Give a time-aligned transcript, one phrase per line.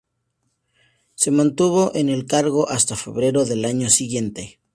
[1.13, 4.59] Se mantuvo en el cargo hasta febrero del año siguiente.